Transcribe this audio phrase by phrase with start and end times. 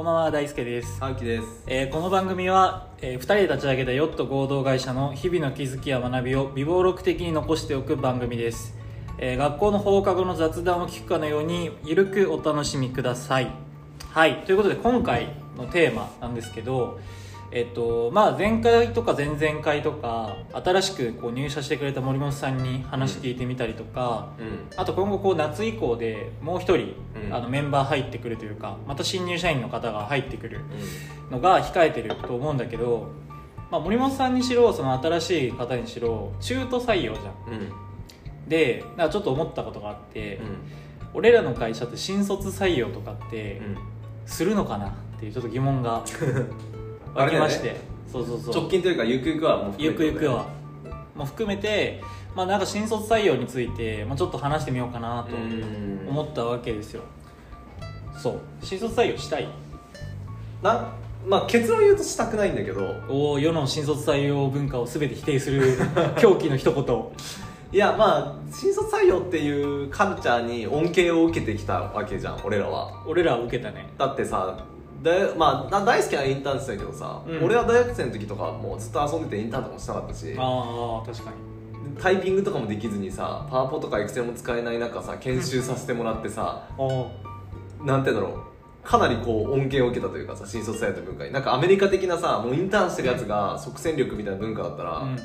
[0.00, 1.62] こんばんは大輔です、青木です。
[1.66, 8.74] えーこの番組は、え2人で立ち上げたヨット合同会社の日々の気づきや学びを微暴録的に残しておく番組です、
[9.18, 13.50] えー学校の放課後の雑談を聞くかのようにゆるくお楽しみください。
[14.08, 14.36] はい。
[14.46, 16.98] ということで今回のテーマなんですけど
[17.52, 24.68] えっとまあ、前回とか前々回とか新しくこう入社してくれた森本さんに話聞いてみたりとか、うん。
[24.76, 26.94] あと今後こう夏以降でもう一人、
[27.26, 27.34] うん。
[27.34, 30.60] あのメンバー入ってくるというかまた新入社員の方が入ってくる
[31.30, 33.10] のが控えてると思うんだけど、
[33.70, 37.60] まあ、森本さんにしろその新しい方にしろ中途採用じゃんうん。
[37.62, 37.72] うん。
[38.48, 40.56] でなんかちょっと思ったことがあって、うん。
[41.14, 43.76] 俺らの会社って新卒採用とかってうん。
[44.26, 46.04] するのかなっていうちょっと疑問が
[47.14, 47.76] 湧きまして、
[48.10, 48.54] そうそうそう。
[48.54, 50.46] 直近というかゆくゆくはもうゆくゆくは。
[51.14, 52.00] も含めて、
[52.34, 56.08] まあ、なんか新卒採用について、まあ、ちょっと話してみようかなとうん。
[56.08, 57.02] 思ったわけですよ。
[58.16, 58.40] そう。
[58.62, 59.48] 新卒採用したい。
[60.62, 60.92] な
[61.26, 62.80] まあ結論言うとしたくないんだけど。
[63.08, 65.76] おー世の新卒採用文化を全て否定する
[66.18, 67.04] 狂気の一言。
[67.72, 73.02] いやまあ新卒採用っていうカルチャーに恩恵を受けてきたわけじゃん俺らは。
[73.06, 73.88] 俺らは受けたね。
[73.98, 74.56] だってさ
[75.02, 77.44] だまあな大好きなインターンしてたけどさ、うん。
[77.44, 80.34] 俺は大学生の時とかもうずっと遊んでてインターンとかもしなかったし。
[80.38, 81.36] ああ確かに。
[82.00, 87.84] タイピングとかもできずにさパワポとかエクセルも使えない中さ研修させてもらってさ、おー。
[87.84, 88.50] なんて言うんだろう。
[88.82, 95.18] かなりこう恩恵を受けたというかさ新卒採用と文化になんかアメリカ的なさもうインターンしてるやつが即戦力みたいな文化だったら、うん。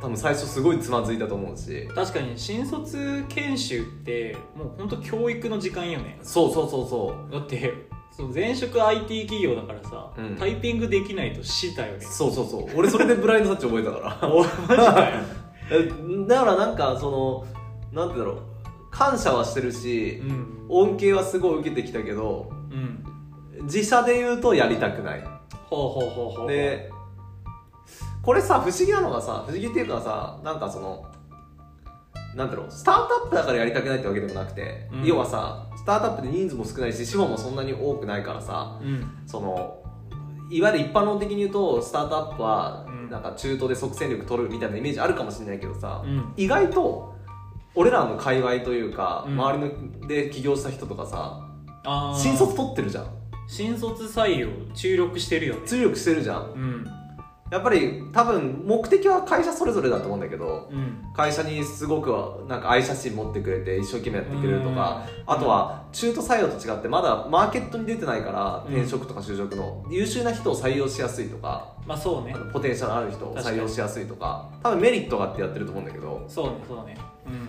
[0.00, 1.88] 多分最初すごいつまずいたと思うし。
[1.94, 6.18] 確かに新卒研修ってもう本当教育の時間よね。
[6.22, 7.87] そうそうそうそだって
[8.18, 10.36] その前職 IT 企業だからさ、うん。
[10.36, 11.98] タイピングできないと死だよね。
[11.98, 12.66] うそうそうそう。
[12.74, 14.26] 俺それでブラインドタッチ覚えたから。
[14.28, 15.16] おマジかよ。
[15.70, 17.46] えだからなんかその
[17.92, 18.42] なんて言うんだろう。
[18.90, 20.66] 感謝はしてるしう、ん。
[20.68, 23.04] 恩恵はすごい受けてきたけどうん。
[23.66, 25.22] 自社で言うとやりたくない。
[25.70, 26.48] ほうほうほうほう。
[26.48, 26.90] で
[28.24, 31.04] これさ不思議なのがさ不思議っていうかさなんかその
[32.34, 35.04] なんだろうスタートアップだからやりたくないってわけでもなくて、うん。
[35.04, 39.22] 要はさスタートアップで人数も少ないし資本もそんなに多くないからさうん。
[39.26, 39.82] その
[40.50, 43.10] いわゆる一般論的に言うとスタートアップはうん。
[43.10, 46.32] なんか中途で即戦力取るみたいなイメージあるかもしれないけどさ、うん。
[46.36, 47.14] 意外と
[47.74, 49.40] 俺らの界隈というか、うん。
[49.40, 51.44] 周りので起業した人とかさ
[52.16, 53.06] 新卒取ってるじゃん。
[53.48, 55.60] 新卒採用注力してるよね。
[55.66, 56.52] 注力してるじゃん。
[56.52, 56.97] うん
[57.50, 61.12] やっぱり多分目的は会社それぞれだと思うんだけどうん。
[61.14, 62.10] 会社にすごく
[62.48, 65.34] なんか愛写真持ってくれて一生懸命やってくれるとかうん。
[65.34, 68.74] あとは中途採用と違ってまだマーケットに出てないからうん。
[68.74, 72.34] 転職とか就職の優秀な人を採用しやすいとかまあそうね。
[72.52, 76.96] ポテンシャルある人を採用しやすいとか多分メリットがあってやってると思うんだけど、そうねそうね。
[77.26, 77.48] うん。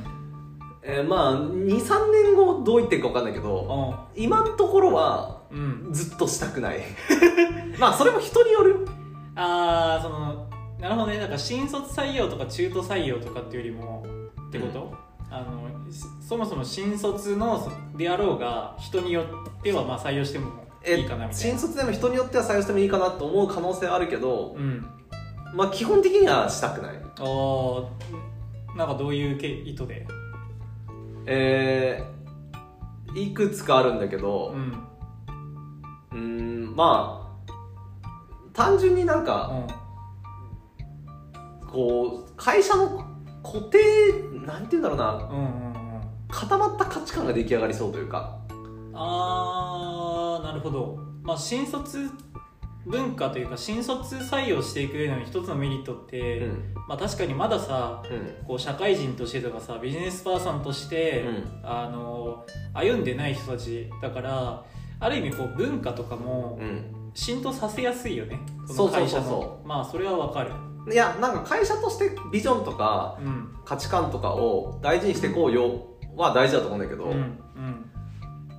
[0.82, 5.90] えーまあ23年後どう言っていくか分かんないけど今のところはうん。
[5.92, 6.80] ずっとしたくない。
[7.78, 8.70] まあそれも人による。
[8.72, 8.78] よ
[9.42, 11.18] ああそのなるほどね。
[11.18, 14.06] なんか新卒採用とか中途採用とかっていうよりも
[14.48, 14.94] ってこと、
[15.32, 20.52] あのしそもそも新卒のであろうが人によってはまあ採用しても
[20.86, 24.86] いいかなみたい新な卒でも人によっては採用してもいいかなと思う可能性はあるけど、うん。
[25.56, 26.98] まあ基本的にはしたくない。
[26.98, 27.88] あー
[28.78, 30.06] なんかどういうけ意図で？
[31.26, 34.88] えー、いくつかあるんだけどうん。
[36.12, 37.19] うーんまあ
[38.60, 39.54] 単純になんか
[41.66, 43.06] こう会社の
[43.42, 43.80] 固定
[44.46, 45.20] なんて言うんだろうなうん。
[45.20, 46.02] うんうんうん。
[46.28, 48.38] 固まった価値観が出来上がりそうというか。
[48.94, 52.10] あーなるほど、まあ、新卒
[52.86, 56.74] 文化というか新卒採用していく上での一つのメリットって、うん。
[56.90, 58.46] まあ、確かにまださうん。
[58.46, 61.62] こう社会人としてとかさビジネスパーソンとして、うん。
[61.64, 64.66] あの歩んでない人たちだから
[65.00, 68.40] ある意味こう文化とかもうん浸透させやすいよね。
[68.66, 69.10] そうそうそうそう。
[69.10, 69.62] の会社の。
[69.66, 70.52] まあそれはわかる。
[70.90, 73.56] いやなんか会社としてビジョンとかうん。
[73.66, 75.86] 価値観とかを大事にしていこうよ
[76.16, 77.38] は大事だと思うんだけど、うん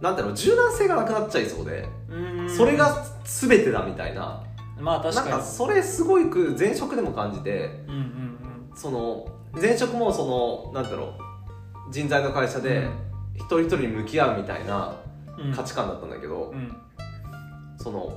[0.00, 2.40] なんていうの柔軟性がなくなっちゃいそうで、うん。
[2.40, 4.44] うんそれが全てだみたいな。
[4.78, 5.30] まあ確かに。
[5.30, 9.26] なんかそれすごいく前職でも感じてうんうんその
[9.58, 11.18] 前職もそのなんていうの
[11.90, 12.90] 人材の会社でうん。
[13.36, 14.96] 一人一人に向き合うみたいな
[15.38, 15.54] うんうん。
[15.54, 16.76] 価値観だったんだけど、うん。
[17.78, 18.12] その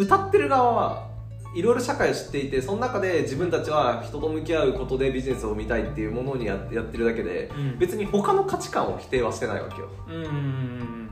[0.00, 1.10] 歌ってる側は
[1.54, 7.78] いろいろ社会を知っていてその中で自分たちは人と向き合うことでビジネスを生みたいっていうものにややってるだけでうん。
[7.78, 9.88] 別に他の価値観を否定はしてないわけよ。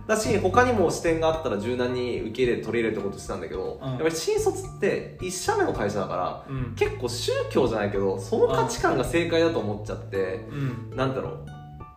[0.07, 3.91] だし他にも視点があったら柔軟に受け入れて取り入れるってことしてたんだけど、うん。
[3.91, 6.57] やっぱり新卒って1社目の会社だからうん。
[6.57, 10.97] うん結構宗教じゃないけどその価値観が正解だと思っちゃってうん。
[10.97, 11.47] なんだろう。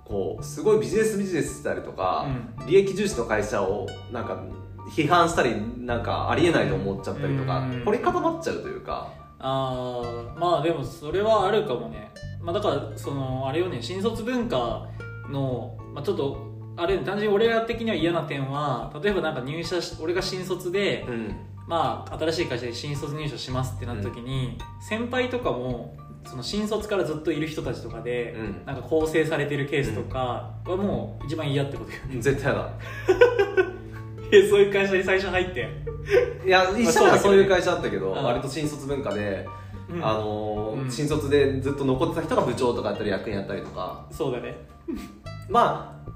[0.03, 2.27] こうすごいビジネスビジネスしたりとか、
[2.59, 2.67] うん。
[2.67, 4.43] 利益重視の会社をなんか
[4.89, 7.85] 批判したりなんかありえないと思っちゃったりとかうん。
[7.85, 9.07] 凝り固まっちゃうというか。
[9.39, 10.01] あ
[10.35, 12.11] あまあでもそれはあるかもね、
[12.41, 14.87] まあ、だからそのあれよね新卒文化
[15.29, 21.35] の、まあ、ちょっとあれ単純に俺ら的には嫌な点は例えばなんか入社し俺が新卒で、うん。
[21.67, 25.95] まあ、新しい会社で新卒入社しますってなった時に、先輩とかも
[26.25, 28.65] その新卒からずっといる人たちとかで、うん。
[28.65, 32.73] なんか構成されてるケースとかはもう一番嫌ってことよ絶対だ
[34.31, 35.69] えそういう会社に最初入って、
[36.45, 39.45] いや一社目はそういう会社だったけどうん割と新卒文化で、
[39.93, 40.05] うん。
[40.05, 40.91] あのーうん。
[40.91, 44.05] 新卒でずっと残ってた人が部長とかやったり役員やったりとか。
[44.11, 44.55] そうだね。
[45.49, 46.11] まあ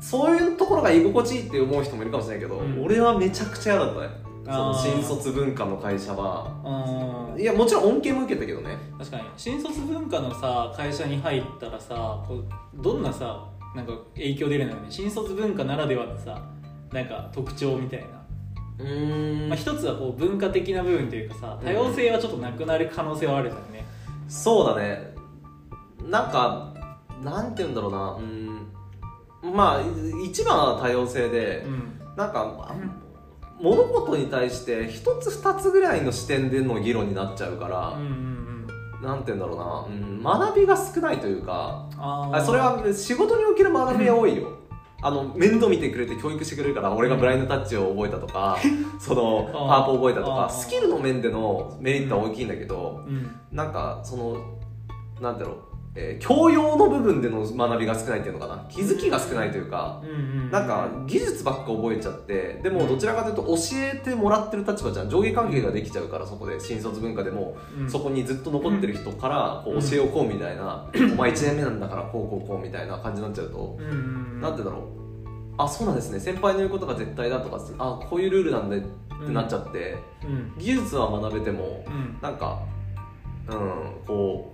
[0.00, 2.84] そういうところが居心地いいって思う人もいるかもしれないけど、うん。
[2.84, 4.08] 俺はめちゃくちゃ嫌だったね。
[4.44, 4.78] そのあー。
[4.78, 6.52] 新卒文化の会社は。
[6.64, 8.76] うんいやもちろん恩恵も受けたけどね。
[8.98, 9.24] 確かに。
[9.36, 14.86] 新卒文化のさ会社に入ったらさこうどんなさなんか影響出るのよね。
[14.88, 16.40] 新卒文化ならではのさ
[16.94, 18.06] なんか特徴みたいな、
[18.78, 19.48] うーん。
[19.48, 23.84] まあ、一つはこう文化的な部分というかさ多様性はちょっとなくなる可能性はあるじゃんね。
[24.28, 25.12] そうだね。
[26.08, 26.72] なんか
[27.22, 28.12] なんて言うんだろうな。
[28.12, 28.20] う
[29.50, 29.54] ん。
[29.54, 29.80] まあ
[30.24, 32.00] 一番は多様性で、うん。
[32.16, 32.72] なんか
[33.60, 39.02] 物事に対して一つ二つぐらいの視点での議論になっちゃうからうん、うんうん。
[39.02, 44.48] なんて言うんだろうな、うん、学びが少ないというかあそれは仕事における学びは多いよ
[45.06, 48.56] あの面倒見てくれて教育してくれるから俺がブラインドタッチを覚えたとか
[48.98, 49.66] そのパあー。
[49.66, 53.30] ワーポ覚えたとかスキルの面でのメリットは大きいんだけどうん。
[53.52, 54.36] なんかその
[55.20, 55.56] なんだろう、
[55.96, 58.64] えー教養の部分での学びが少ないっていうのかな。
[58.68, 60.12] 気づきが少ないというかうんう
[60.46, 65.08] んなんか技術ばっか覚えちゃってでもどちらかというと教えてもらってる立場じゃん。
[65.10, 67.90] 上下関係ができちゃうからそこで新卒文化でもうん。
[67.90, 73.86] そこにずっと残ってる人からこう教えをこうみたいな、 お前1年目なんだからこうこうこうみたいな感じになっちゃうと、うん。
[73.86, 74.82] うんなんてだろう。
[75.56, 76.18] あそうなんですね。
[76.18, 80.52] 先輩の言うことが絶対だとかあこういうルールなんでってなっちゃって、うん。
[80.58, 82.18] 技術は学べてもうん。
[82.20, 82.60] なんか
[83.48, 84.52] うんこ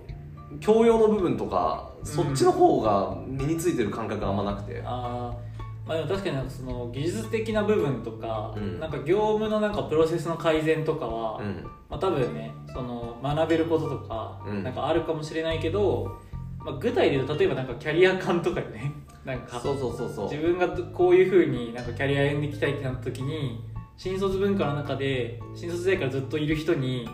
[0.59, 5.51] 教養の部分とかそっちの方が身についてる感覚があんまなくて、あー。
[5.87, 8.79] まあでも確かにその技術的な部分とか、うん。
[8.79, 11.63] なんか業務のなんかプロセスの改善とかは、うん。
[11.89, 14.63] まあ、多分ねその学べることとか、うん。
[14.63, 16.19] なんかあるかもしれないけど、
[16.59, 18.93] まあ、具体で言うと例えばなんかキャリア感とかでね。
[19.25, 20.25] なんかそうそうそうそう。
[20.25, 23.63] 自分がこういうふうになんかキャリア歩んでいきたいってなった時に
[23.97, 27.07] 新卒文化の中で新卒時代からずっといる人に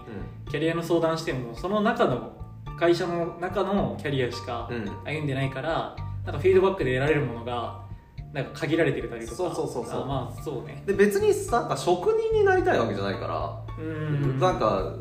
[0.49, 2.31] キャリアの相談してもその中の
[2.79, 5.95] 会社の中のキャリアしかうん、うん歩んでないから
[6.25, 7.87] なんかフィードバックで得られるものが
[8.33, 10.03] なんか限られてたりとかそうそうそうそう。
[10.03, 10.83] あまあそうね。
[10.85, 14.39] で別になんか職人になりたいわけじゃないから、うん。
[14.39, 14.93] なんか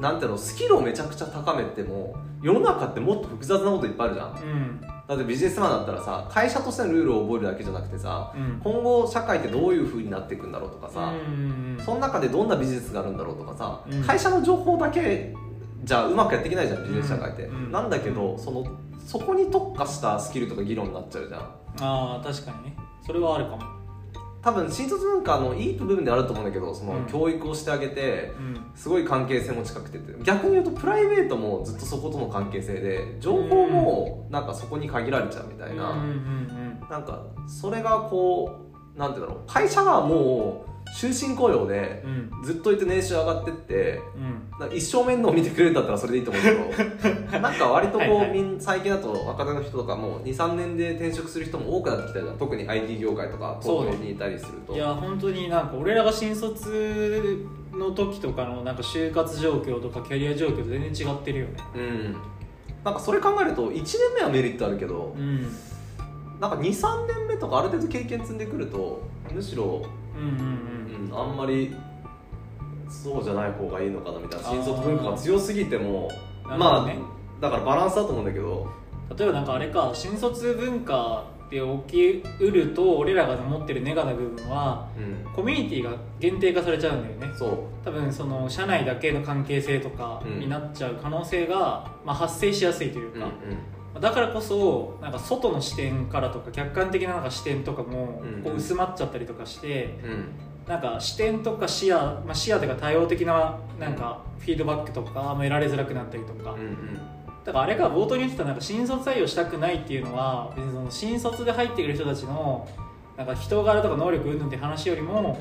[0.00, 4.28] なんていうのスキルをめちゃくちゃ高めても世の中ってもっと複雑なこといっぱいあるじゃん。
[4.30, 4.80] うん。
[4.80, 8.60] だってビジネスマンだったらさ会社としてのルールを覚えるだけじゃなくてさうん。
[8.64, 15.34] 今後社会ってどういう風になっていくんだろうとかさ、うんその中でどんなビジネスがあるんだろうとかさ、うん会社の情報だけ
[15.82, 17.72] じゃうまくやっていけないじゃんビジネス社会って、うん。
[17.72, 18.64] なんだけどその
[19.06, 21.40] そこに特化したスキルとか議論になっちゃうじゃん。
[21.40, 22.76] ああ確かにね。
[23.04, 23.62] それはあるかも。
[24.42, 27.06] 多分新卒文化のいい部分であると思うんだけどそのうん。
[27.06, 28.70] 教育をしてあげてうん。
[28.74, 30.24] すごい関係性も近くてって。
[30.24, 39.44] 逆に言うとプライベートもずっとそことの関係性で情報もなんかそこに限られちゃうみたいな、うんうんなんかそれがこうなんていうんだろう。
[39.46, 42.04] 会社はもう終身雇用で
[42.44, 44.76] ずっといて年収上がってってうん。
[44.76, 48.54] 一生面倒見てくれるんだったらそれでいいと思うけど なんか割とこうはいはい。
[48.58, 54.74] 最近だと若手の人とかも23年で転職する人も多くなってきたじゃん特に IT 業界とか東京にいたりすると。
[54.74, 61.52] いや本当になんか俺らが新卒の時とかのなんか就活状況とかキャリア状況と全然違ってるよね。
[61.74, 62.16] うん。
[62.84, 65.46] なんかそれ考えると1年目はメリットあるけどうん。
[66.40, 69.00] なんか23年目とかある程度経験積んでくると
[69.32, 69.82] むしろ、
[70.16, 70.24] うんう
[71.04, 71.74] んうん、あんまり
[72.88, 76.08] そうじゃない方がいいのかなみたいな新卒文化が強すぎても
[76.44, 76.98] うんまあなる
[77.40, 78.82] だからバランスだと思うんだけど。
[79.16, 85.00] 例えばなんかあれか新卒文化で起きうると俺らが持ってるネガな部分はう
[85.30, 85.32] ん。
[85.34, 87.38] コミュニティが限定化されちゃうんだよね。
[87.38, 87.58] そう。
[87.84, 93.28] 多分その社内だけの関係性とかうんになっちゃう可能性が、まあ、発生しやすいといううんか、
[94.00, 98.42] だからこそなんか外の視点からとか客観的ななんか視点とかもうん。
[98.42, 100.10] こう薄まっちゃったりとかして、うん。
[100.10, 100.24] うん
[100.66, 107.00] なんか視点とか視野、まあ、視野というか多様的ななんかフィードバックとかも得られづらくなったりとか、うんうん。
[107.44, 112.68] だからあれが冒頭に言ってたなんか新卒採用したくないっていうのは別にその新卒で入ってくる人たちの
[113.16, 115.38] なんか人柄とか能力云々って話よりも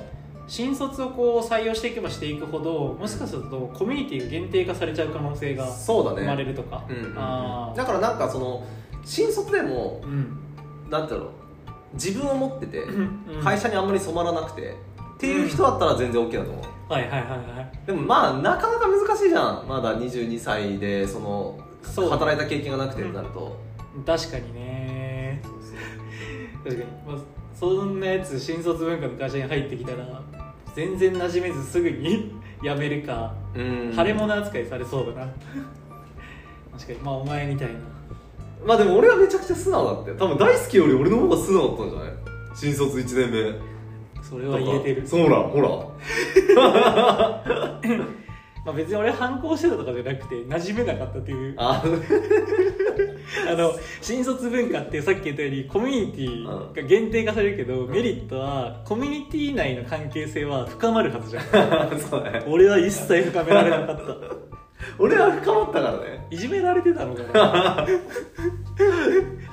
[0.51, 7.13] 新卒をこう採用していけばしていくほどもしかするとコミュニティが限定化されちゃう可能性がそうだ生まれね、るとか、うんうんうん。
[7.17, 8.61] あだからなんかその
[9.05, 10.37] 新卒でもーうん。
[10.89, 11.31] なんていうの？
[11.93, 13.41] 自分を持っててうん。
[13.41, 14.75] 会社にあんまり染まらなくて
[15.15, 16.91] っていう人だったら全然 OK だと思う。
[16.91, 17.87] はいはいはいはい。
[17.87, 19.65] でもまあなかなか難しいじゃん。
[19.69, 21.57] まだ22歳でその
[22.09, 23.57] 働いた経験がなくてってなると、
[24.05, 25.41] 確かにね。
[26.61, 27.17] 確かに、まあ、
[27.57, 30.21] そんなやつ新卒文化の会社に入ってきたら
[30.75, 32.31] 全然馴染めずすぐに
[32.63, 33.93] 辞めるか、うん。
[33.95, 35.31] 腫れ物扱いされそうだな。
[36.77, 36.99] 確かに。
[36.99, 37.73] まあお前みたいな。
[38.65, 42.11] まあでも俺はめちゃくちゃ素直だって多分大好きより俺の方が素直だったんじゃない？
[42.55, 43.53] 新卒1年目。
[44.23, 45.07] それは言えてる。
[45.07, 45.69] そうほらほら
[48.63, 51.55] まあ、別に俺反抗してたとかじゃなくて馴染めなかったっていう。
[51.57, 51.83] あ
[53.49, 61.43] あの新卒文化ってさっき言ったようにコミュニティが限定化されるけど、メリットはコミュニティ内の関係性は深まるはずじゃん。
[61.99, 62.43] そうね。
[62.47, 64.03] 俺は一切深められなかった。
[64.99, 66.27] 俺は深まったからね。
[66.29, 67.87] いじめられてたのかな。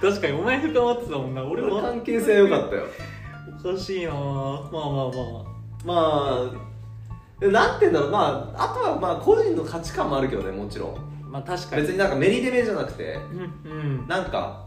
[0.00, 1.44] 確かにお前深まってたもんな。
[1.44, 1.74] 俺は。
[1.74, 2.82] 俺関係性良かったよ。
[3.64, 4.12] おかしいな。
[4.12, 5.48] まあまあま
[5.84, 5.94] ま
[6.52, 6.67] あ
[7.40, 8.10] なんて言うんだろう。
[8.10, 10.96] まああとはまあ個人の価値観もあるけどねもちろん。
[10.96, 11.82] あまあ確かに。
[11.82, 13.14] 別になんかメリデメじゃなくて。
[13.64, 14.08] うんうん。
[14.08, 14.66] なんか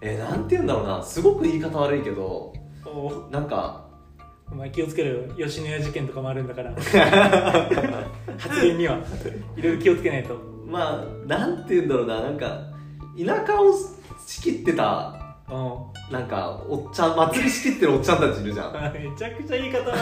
[0.00, 1.02] えー、なんて言うんだろうな。
[1.02, 2.52] すごく言い方悪いけど。
[2.84, 3.28] お。
[3.30, 3.86] なんか
[4.52, 5.34] お前気をつけろよ。
[5.36, 6.72] 吉野家事件とかもあるんだから。
[8.38, 8.98] 発言には。
[9.56, 10.36] いろいろ気をつけないと。
[10.66, 12.20] まあなんて言うんだろうな。
[12.20, 12.60] なんか
[13.18, 13.72] 田舎を
[14.26, 15.25] 仕切ってたう
[16.10, 18.70] なんかおっちゃん祭り仕切ってるおっちゃんたちいるじゃん。
[18.70, 19.96] ん めちゃくちゃ言い方悪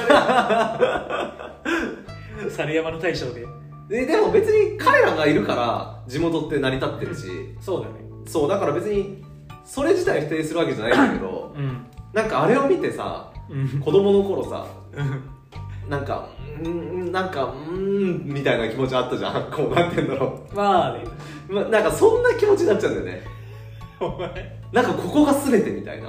[2.46, 2.50] い。
[2.50, 3.46] 猿山の大将で。
[3.88, 7.26] ででも別に彼らがいるから地元って成り立ってるし。
[7.60, 7.94] そうだね。
[8.26, 9.22] そうだから別に
[9.64, 11.86] それ自体否定するわけじゃないんだけどうん。
[12.14, 13.80] なんかあれを見てさうん。
[13.80, 14.64] 子供の頃さ
[15.88, 16.26] なんか
[16.64, 19.50] うんなんかうんみたいな気持ちあったじゃん。
[19.50, 21.04] こうなんてんだろまあね。
[21.50, 23.33] う、ま、なんかそんな気持ちになっちゃうんだよね
[24.00, 24.60] お前。
[24.72, 26.08] なんかここが全てみたいな。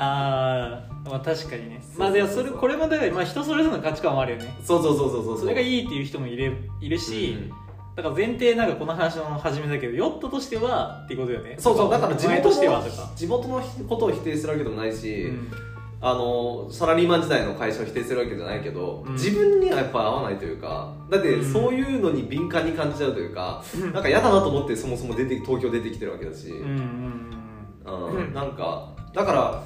[0.00, 1.82] あーまあ確かにね。
[1.96, 4.54] まあでもそれこれもだからまあ人それぞれの価値観もあるよね。
[4.64, 7.48] そうそうそうそうそうそれがいいいっていう人もいるいるし、うん。
[7.96, 11.56] だから前提なんかこの話の始めだけどヨットとしてはっていうことよね。
[11.58, 13.02] そうそうだから地元としてはとか。
[13.02, 15.50] の地元のことを否定するわけでもないし、うん
[16.00, 19.12] あのサラリーマン時代の会社を否定するわけじゃないけど、うん。
[19.14, 21.52] 自分にはやっぱ合わないというかだってうん。
[21.52, 23.92] そういうのに敏感に感じちゃうというか、うん。
[23.92, 27.28] なんか嫌だなと思ってそもそも出て東京出てきてるわけだし、うんうん
[27.84, 28.34] うんうん。
[28.34, 29.62] なんかだから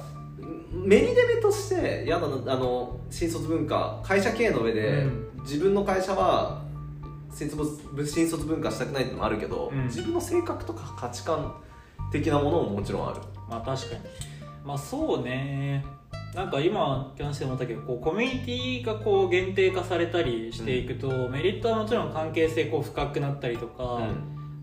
[0.71, 5.29] メリデメとして嫌だなあの新卒文化会社経営の上で、うん。
[5.43, 6.63] 自分の会社は
[7.31, 9.83] 新卒新卒文化したくないってのもあるけど、うん。
[9.83, 11.53] 自分の性格とか価値観
[12.11, 13.19] 的なものももちろんある。
[13.47, 14.01] まあ確かに。
[14.65, 15.85] まあそうね
[16.35, 24.01] なんか今話して思ったけどこうコミュニティがこう限定化されたりしていくと、メリットはもちろん関係性こう深くなったりとか、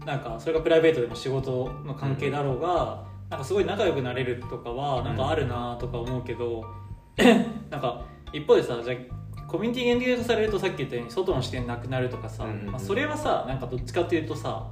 [0.05, 6.65] なんかそれがプライベートでも仕事の関係だろうが、なんかすごい仲良くなれるとかはなんかあるなとか思うけど、
[7.71, 12.67] なんか一方でさじゃあコミュニティ限定化されるとさっき言ったように外の視点なくなるとかさ、うんうんうん。
[12.73, 14.67] まあ、それはさなんかどっちかっていうとさ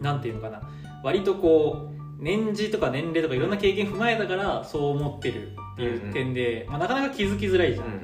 [0.00, 0.62] なんていうのかな。
[1.04, 8.00] 割とこう年次とか年齢とかいろんな経験踏まえたからそう思ってるっていう点で、まあ、なかなか気づきづらいじゃん、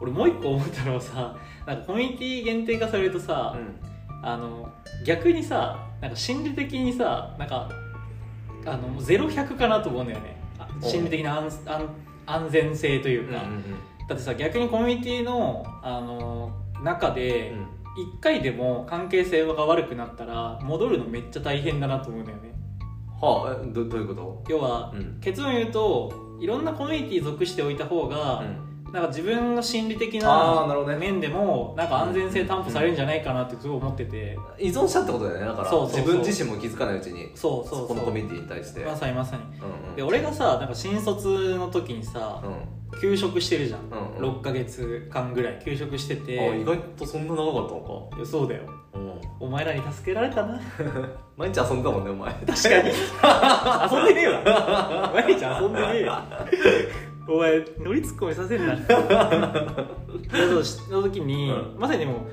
[0.00, 3.56] 俺もう一個思ったのはさなんかコミュニティ限定化されるとさ、
[4.22, 4.72] あの
[5.04, 7.68] 逆にさなんか心理的にさなんか
[8.64, 10.36] あの0100かなと思うんだよね。
[10.80, 11.88] 心理的な安安
[12.26, 13.42] 安全性というか、
[14.08, 16.52] だってさ逆にコミュニティのあの
[16.82, 17.52] 中で
[17.96, 22.49] 1回でも関係性が悪くなったら戻るのめっちゃ大変だなと思うんだよね
[23.20, 24.44] はあえどどういうこと？
[24.48, 25.18] 要は、うん。
[25.20, 28.44] 結論言うといろんなコミュニティ属しておいた方が、
[28.92, 30.66] なんか自分の心理的な
[30.98, 35.70] 面でもなんか安全性担保されるんじゃないかなってすごい思ってて、依存したってことだよねだから。
[35.70, 38.80] 自分自身も気づかないうちにそうそうこのコミュニティに対して。
[38.80, 39.42] まさにまさに。
[39.42, 39.96] うんうん。
[39.96, 42.42] で俺がさなんか新卒の時にさ
[42.92, 44.38] う休職してるじゃん、うんうん。
[44.38, 46.36] 6ヶ月間ぐらい休職してて。
[46.36, 48.66] んあ意外とそんな長かったのいやそうだよ。
[48.66, 49.20] かうん。
[49.38, 50.60] お前らに助けられたな。
[51.36, 52.32] 毎日遊んでたもんねお前。
[52.32, 52.90] 確かに。
[53.96, 55.12] 遊んでねえわ。
[55.14, 56.12] 毎日遊んでねえよ
[57.30, 58.76] お前乗りツッコミさせんな。
[58.76, 62.26] そ うしの時に、うんまさにでも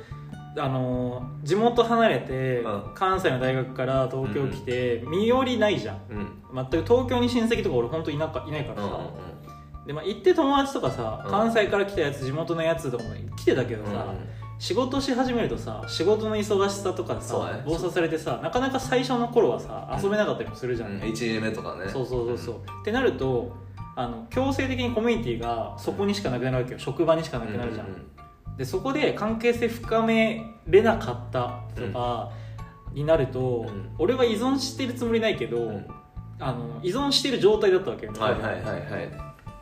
[0.58, 2.84] あのー地元離れて、うん。
[2.96, 5.98] 関西の大学から東京来て、身寄りないじゃん。
[6.10, 6.18] うん。
[6.18, 6.27] うん
[6.72, 9.00] 全く東京に親戚とか俺本当いなかいないからさ、
[9.86, 11.32] でまあ、行って友達とかさ、うん。
[11.32, 14.08] 関西から来たやつ地元のやつとかも来てたけどさ、
[14.60, 17.63] 仕事し始めるとさ仕事の忙しさとかそうだね。
[17.66, 21.88] 暴走されてさなかなか最初の頃はさ遊べなかったりもするじゃん、うん、1年目とかね。
[21.88, 23.56] そうそうそうそう、ってなると
[23.98, 26.80] あの強制的にコミュニティがそこにしかなくなるわけよ。
[26.80, 32.32] 職場にしかなくなるじゃん、ううでそこで関係性深めれなかったとか
[32.94, 33.89] になると、うん。
[33.98, 35.88] 俺は依存してるつもりないけど、うん。
[36.39, 39.12] あの依存してる状態だったわけよ、はいはいはいはい。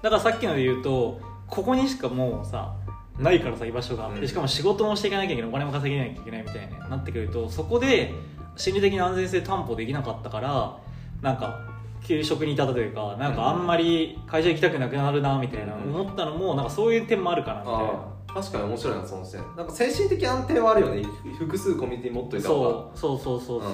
[0.02, 2.76] だからさっきので言うとここにしかもうさ
[3.18, 4.20] ないからさ居場所が、うん。
[4.20, 5.50] でしかも仕事もしていかなきゃいけない。
[5.50, 8.12] お金も稼げなきゃいけないみたいになってくるとそこで
[8.58, 10.78] 心理的な安全性担保できなかったから
[11.22, 11.75] なんか
[12.06, 15.96] 給食に至ったというかなんかあんまり会社行きたくなくなるなみたいなうん。
[15.96, 17.80] 思ったのもなんかそういう点もあるかなみたいな。
[17.80, 21.04] ああ確かに面白いなその視点なんか精神的安定はあるよね。
[21.40, 23.72] 複数コミュニティ持っといた方がそうそうそうそう。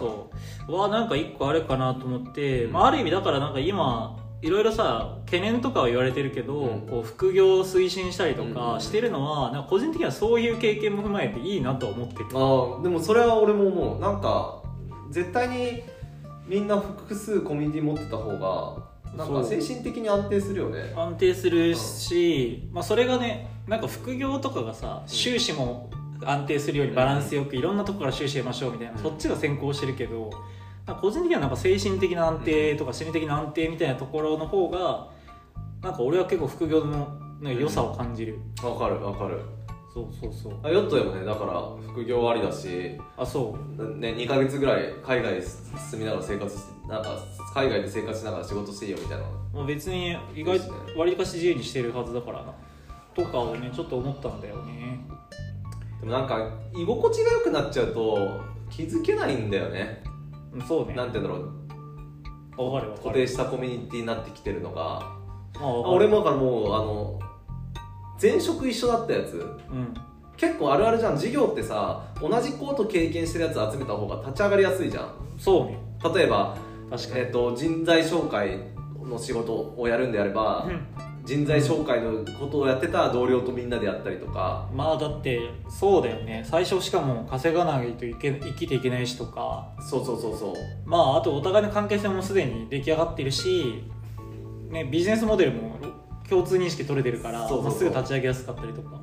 [0.68, 2.74] そう、はなんか一個あるかなと思って、うん。
[2.74, 6.82] まあ、ある意味だからなんか今いろいろさ懸念とかは言われてるけど、うん。
[6.88, 12.26] こう副業を推進したりとかしてるのは、なんか個人的にはそういう経験も踏まえていいなとは思ってる。
[12.34, 14.00] ああでもそれは俺も思う。
[14.00, 14.62] なんか
[15.10, 15.84] 絶対に
[16.52, 20.94] みんな複数コミュニティ持ってた方がなんか精神的に安定するよね。
[20.98, 25.90] 安定するし、まあ、それがねなんか副業とかがさ収支も
[26.26, 29.02] 安定するようにバランスよくいろんなとこから収支得ましょうみたいな、うん。
[29.02, 30.30] そっちが先行してるけど
[31.00, 35.08] 個人的にはなんか精神的な安定とか心理的な安定みたいなところの方が
[35.82, 37.18] なんか俺は結構副業の
[37.50, 39.40] 良さを感じる、わかるわかる
[39.94, 40.54] そうそうそう。
[40.64, 43.98] あヨットでもねだから副業ありだしあそう。
[43.98, 47.18] ね、2ヶ月ぐらい海外に住みながら生活してなんか
[47.54, 49.24] 海外で生活しながら仕事していいよみたいな。
[49.54, 52.54] もう別に意外と割りかし自由にしてるはずだからな
[53.14, 55.00] とかをねちょっと思ったんだよね。
[56.00, 60.04] でもなんか居心地が良くなっちゃうと気づけないんだよね。
[60.54, 60.94] うんそうね。
[60.94, 61.62] なんて言うんだろう。
[62.58, 65.02] 固定したコミュニティになってきてるのが
[65.60, 67.20] 俺もだからもうあの
[68.22, 69.34] 前職一緒だったやつ。
[69.72, 69.94] うん。
[70.38, 71.16] 結構あるあるじゃん。
[71.16, 75.14] 授業ってさ同じこと経験してるやつ集めた方が立ち上がりやすいじゃん。
[75.38, 75.80] そうね。
[76.16, 76.58] 例えば、
[76.90, 78.58] 確かに、えっと人材紹介
[79.04, 81.12] の仕事をやるんであれば、うん。
[81.24, 84.68] 人材紹介のことをやってた同僚とみんなでやったりとか。
[84.74, 86.44] まあだってそうだよね。
[86.44, 89.70] 最初しかも稼がないといけ生きていけないしとか。
[89.80, 90.54] そうそうそうそう。
[90.86, 93.84] まああとお互いの関係性もすでに出来上がってるし、
[94.70, 95.78] ね、ビジネスモデルも
[96.32, 97.64] 共通認識取れてるからそうそうそう。
[97.64, 99.02] まあすぐ立ち上げやすかったりとか。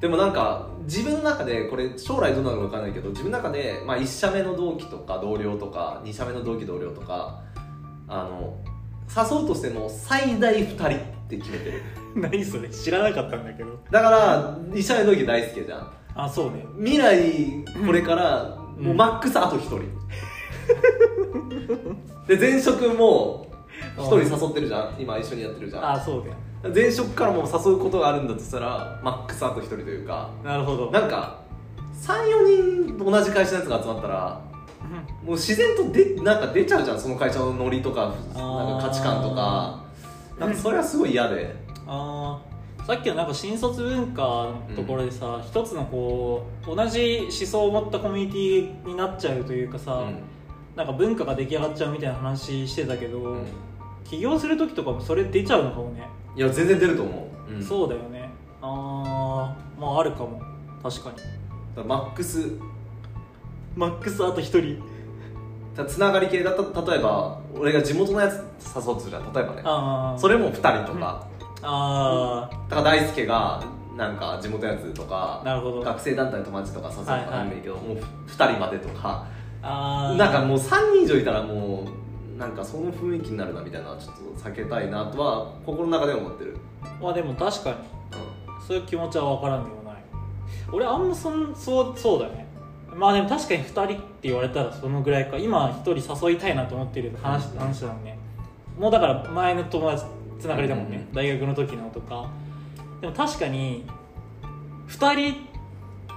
[0.00, 7.42] でもなんか自分の中でこれ将来どうなるか分かんないけど自分の中で、まあ、1社目の同期とか同僚とか2社目の同期同僚とか
[8.06, 8.56] あの
[9.14, 10.88] 誘うとしても最大2人っ
[11.28, 11.82] て決めてる。
[12.16, 13.78] 何それ知らなかったんだけど。
[13.90, 15.92] だから2社目の同期大好きじゃん。
[16.14, 16.64] あそうね。
[16.78, 18.84] 未来これからうん。
[18.86, 19.80] もうマックスあと1人。
[22.28, 23.47] で前職も
[23.98, 24.96] 1人誘ってるじゃん。
[24.98, 25.92] 今一緒にやってるじゃん。
[25.92, 26.74] あそうだよ。
[26.74, 30.30] 前職からも誘うことがあるんだとしたらマックスあと1人というか。
[30.44, 30.90] なるほど。
[30.90, 31.40] なんか
[32.02, 34.40] 34人同じ会社のやつが集まったら
[35.24, 37.00] もう自然とでなんか出ちゃうじゃん。
[37.00, 39.84] その会社のノリとかなんか価値観とか。
[40.38, 41.54] なんかそれはすごい嫌で。
[41.86, 42.86] あー。
[42.86, 50.20] さっきのなんか新卒文化のところでさ、一つのこう同じ思想を持ったコミュニティになっちゃうというかさ、うん。
[50.74, 53.46] なんか文化が出来上がっちゃうみたいな話してたけど、うん
[54.08, 57.62] 起業する時とかもそれ出ちゃうのかもね、いや全然出ると思う、うん。
[57.62, 58.30] そうだよね。
[58.62, 60.40] あーまああるかも。
[60.82, 61.16] 確かに。
[61.76, 62.52] だマックス。
[63.76, 64.82] マックスあと一人。
[65.76, 68.34] だつながり系だった例えば俺が地元のやつ
[68.74, 69.32] 誘うとするじゃん。
[69.32, 69.62] 例えばね。
[69.64, 71.26] ああそれも2人とか、
[71.62, 73.62] あだから大輔が
[73.96, 75.82] なんか地元のやつとかあなるほど。
[75.82, 77.46] 学生団体の友達とか誘うとかはいはいいい。
[77.46, 79.26] んだけど、もう2人までとか。
[79.62, 80.16] あー。
[80.16, 82.07] なんかもう3人以上いたらもう
[82.38, 86.56] なんかその雰囲気になるなみたいなちょっと避けたいなとは心の中では思ってる、
[87.02, 87.76] まあでも確かに。
[87.76, 87.80] う
[88.66, 90.02] そういう気持ちは分からんでもない。
[90.72, 92.46] 俺あんまそんそうそうだね。
[92.94, 95.36] まあでも確かに2人って言われたらそのぐらいか。
[95.36, 98.16] 今1人誘いたいなと思ってる話話だもんね
[98.78, 100.04] もうだから前の友達
[100.38, 102.30] つながりだもんね、うん大学の時のとか。
[103.00, 103.84] でも確かに
[104.88, 105.48] 2人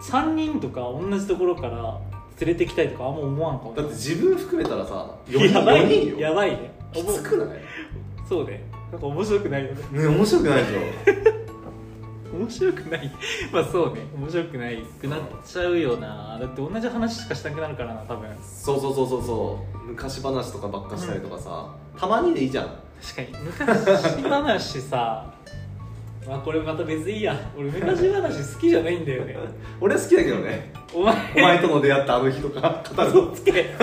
[0.04, 2.00] 3人とか同じところから
[2.42, 6.20] 連れてきたいとかあんま思わんかもん、だって自分含めたらさ4人やばい4人よ。
[6.20, 6.72] やばいね。
[6.92, 7.60] きつくない？
[8.28, 8.64] そうね。
[8.92, 10.00] なんか面白くないよね。
[10.00, 10.74] ね面白くないでし
[12.34, 13.12] 面白くない。
[13.52, 14.02] まあそうね。
[14.18, 16.38] 面白くないくなっちゃうよな。
[16.40, 18.28] だって同じ話しかしたくなるからな多分。
[18.30, 19.90] ょそうそうそうそうそう。
[19.90, 22.66] 昔話とかばっかしたりとかさ、たまにでいいじゃん。
[23.02, 23.46] 確かに。
[23.46, 25.34] 昔話さ。
[26.28, 27.36] まあこれまた別にいいや。
[27.58, 29.38] 俺昔話好きじゃないんだよね。
[29.80, 33.76] 俺好きだけどねお前お前との出会ったあの日とか語るつけ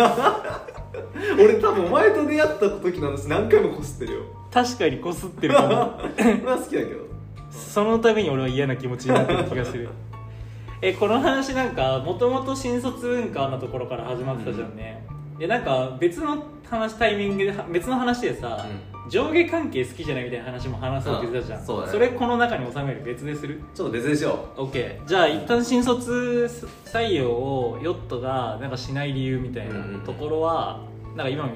[1.39, 4.25] 俺多分お前と出会った時の話何回もこすってるよ。
[4.53, 5.69] 確かにこすってるかも。
[6.19, 7.07] 俺は好きだけど。
[7.51, 9.89] そのために俺は嫌な気持ちになってる気がする。
[10.81, 15.05] えこの話なんかもともと新卒文化のところから始まってたじゃんね、
[15.39, 18.67] でなんか別の話タイミングで別の話でさ、
[19.09, 21.99] 上下関係好きじゃないみたいな話も話そうって言ってたじゃん、うんそうだね。
[21.99, 23.63] れこの中に収める別でする？
[23.75, 26.51] ちょっと別にしよ OK じゃあ一旦新卒
[26.85, 30.01] 採用をヨットがなんかしない理由みたいなうんうんうん。
[30.01, 30.81] ところは、
[31.17, 31.49] なんか今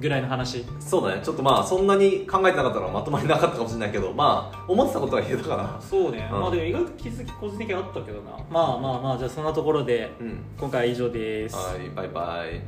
[0.00, 0.64] ぐらいの話？
[0.80, 1.22] そうだね。
[1.22, 6.40] ちょっとまあそんなに考えてなかったのはまとまりなかったかもしれないけどまあ思ってたことは言えたかなそうね、うん。
[6.40, 8.32] まあでも意外と気づき個人的にあったけどな。
[8.50, 10.40] まあまあまあじゃあそんなところでうん。
[10.58, 11.54] 今回は以上です。
[11.54, 12.60] はいバイバイ